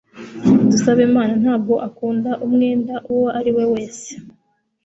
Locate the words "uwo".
3.11-3.27